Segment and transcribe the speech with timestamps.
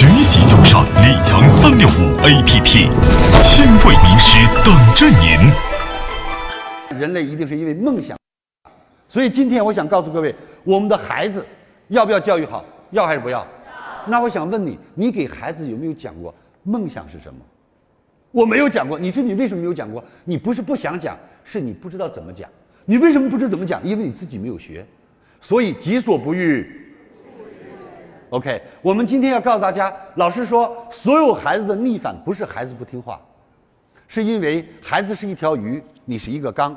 [0.00, 2.88] 学习就上李强三六五 APP，
[3.42, 6.98] 千位名师等着您。
[6.98, 8.16] 人类一定是因为梦想，
[9.10, 10.34] 所以今天我想告诉各位，
[10.64, 11.44] 我们的孩子
[11.88, 12.64] 要不要教育好？
[12.92, 13.46] 要还是不要？
[14.06, 17.38] 那我想问你，你给孩子有没有讲过梦想是什么？
[18.32, 18.98] 我没有讲过。
[18.98, 20.02] 你知道你为什么没有讲过？
[20.24, 21.14] 你不是不想讲，
[21.44, 22.48] 是你不知道怎么讲。
[22.86, 23.86] 你为什么不知怎么讲？
[23.86, 24.82] 因为你自己没有学。
[25.42, 26.89] 所以己所不欲。
[28.30, 33.20] OK，我们今天要告诉大家，老师说，所有孩子的逆反不是孩子不听话，
[34.06, 36.76] 是因为孩子是一条鱼，你是一个缸。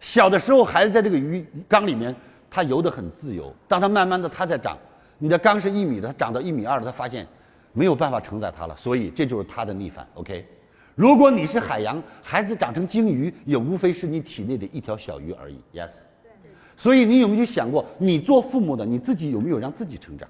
[0.00, 2.12] 小的时候，孩子在这个鱼缸里面，
[2.50, 3.54] 他游得很自由。
[3.68, 4.76] 当他慢慢的他在长，
[5.18, 7.24] 你的缸是一米的，他长到一米二的，他发现
[7.72, 10.04] 没有办法承载他了，所以这就是他的逆反。
[10.14, 10.44] OK，
[10.96, 15.60] 如果你是海洋，孩子长成鲸鱼，也无非是你体内的一条小鱼而已。
[15.72, 15.98] Yes，
[16.76, 20.28] 所以你有没有想过，你做父母的，你自己有没有让自己成长？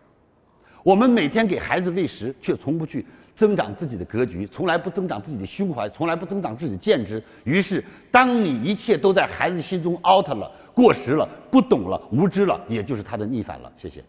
[0.88, 7.22] 我们每天给孩子喂食，却从不去增长自己的格局，从来不增长自己的胸怀，从来不增长自己的见识。
[7.44, 13.70] 于是，当你一切都在孩子心中 out 了、过时了、不懂了、无知了，也就是他的逆反了。
[13.76, 14.02] 谢谢。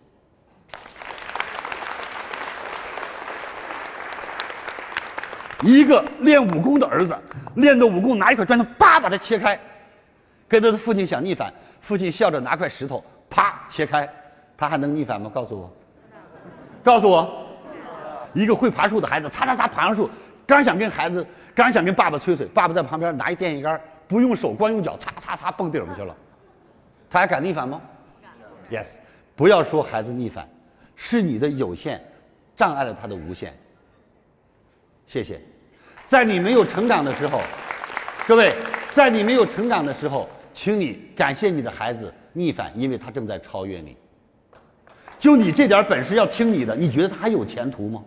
[5.63, 7.13] 一个练武功的儿子，
[7.55, 9.59] 练的武功拿一块砖头，叭把它切开，
[10.47, 14.09] 跟他的父亲想逆反，父亲笑着拿块石头，啪切开，
[14.55, 15.29] 他还能逆反吗？
[15.35, 15.69] 告诉我。
[16.83, 17.45] 告诉我，
[18.33, 20.09] 一个会爬树的孩子，擦擦擦爬上树，
[20.45, 26.15] 刚想跟孩子，刚想跟爸爸吹吹，爸爸在旁边拿一电线杆，不用手，光用脚，擦擦擦蹦顶上去了。
[27.09, 27.81] 他还敢逆反吗
[28.71, 28.97] ？Yes，
[29.35, 30.47] 不要说孩子逆反，
[30.95, 32.03] 是你的有限
[32.55, 33.57] 障碍了他的无限。
[35.05, 35.41] 谢谢，
[36.05, 37.41] 在你没有成长的时候，
[38.27, 38.53] 各位，
[38.91, 43.97] 在你没有成长的时候，请你感谢你的孩子逆反，因为他正在超越你。
[45.19, 48.01] 就你这点本事，要听你的，你觉得他还有前途吗？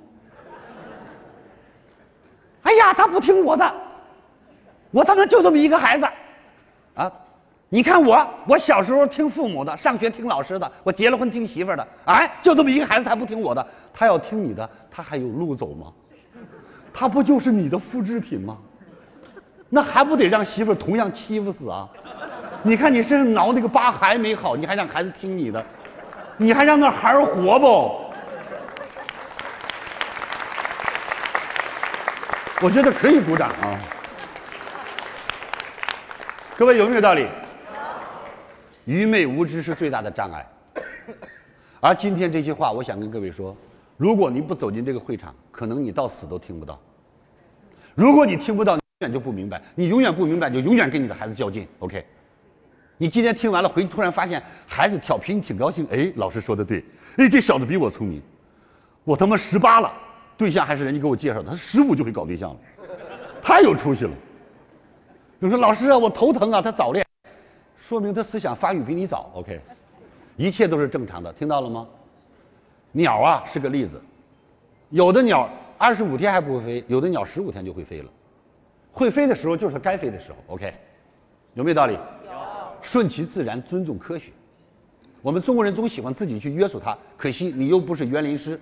[2.62, 3.74] 哎呀，他不听我的，
[4.90, 6.06] 我他妈就这么一个孩子，
[6.94, 7.12] 啊！
[7.68, 15.92] 你看我，我小时候听父母的，上学听老师的，我结了婚听媳妇儿的，哎，就这么一个孩子，他不听我的，他要听你的，他还有路走吗？
[16.94, 18.56] 他不就是你的复制品吗？
[19.68, 21.88] 那还不得让媳妇儿同样欺负死啊？
[22.62, 25.64] 你看你身上挠那个疤还没好，你还让孩子听你的？
[26.36, 28.00] 你还让那孩儿活不？
[32.64, 33.78] 我觉得可以鼓掌啊！
[36.56, 37.26] 各位有没有道理？
[38.84, 40.46] 愚昧无知是最大的障碍。
[41.80, 43.56] 而今天这些话，我想跟各位说：
[43.96, 46.78] 如果你不走进这个会场，可能你到死都听不到。
[47.94, 49.60] 如果你听不到，永远就不明白。
[49.74, 51.66] 你永远不明白，就永远跟你的孩子较劲。
[51.80, 52.06] OK。
[53.02, 55.84] 你今天听完了，回去突然发现孩子调皮，你挺高兴。
[55.90, 56.84] 哎，老师说的对，
[57.16, 58.22] 哎，这小子比我聪明。
[59.02, 59.92] 我他妈十八了，
[60.36, 62.56] 对象还是人家给我介绍的，他十五就会搞对象了，
[63.42, 64.12] 太有出息了。
[65.40, 67.04] 你说老师啊，我头疼啊，他早恋，
[67.76, 69.32] 说明他思想发育比你早。
[69.34, 69.60] OK，
[70.36, 71.84] 一切都是正常的，听到了吗？
[72.92, 74.00] 鸟啊是个例子，
[74.90, 78.08] 有的鸟二十五天还不会飞，有的鸟十五天就会飞了。
[78.92, 80.36] 会飞的时候就是该飞的时候。
[80.54, 80.72] OK，
[81.54, 81.98] 有没有道理？
[82.82, 84.30] 顺其自然，尊重科学。
[85.22, 88.58] 我们中国人总喜欢自己去约束他，可惜你又不是园林师，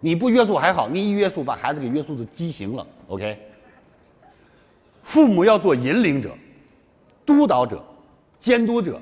[0.00, 2.86] 你不约束还好，你一约束把孩子给约束的畸形了。
[3.08, 3.38] OK，
[5.02, 6.34] 父母要做引领者、
[7.26, 7.84] 督导者、
[8.40, 8.98] 监督者，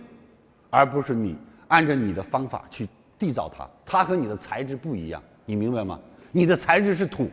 [0.69, 1.37] 而不是你
[1.69, 3.69] 按照你的方法去缔造他。
[3.87, 5.99] 他和你的材质不一样，你明白吗？
[6.33, 7.31] 你的材质是土，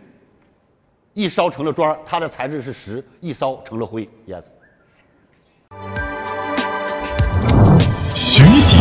[1.15, 4.07] 一烧成了砖他的材质是石，一烧成了灰。
[4.27, 4.45] Yes。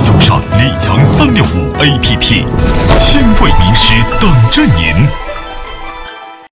[0.03, 2.45] 就上李强三六五 APP，
[2.99, 5.30] 千位名师等着您。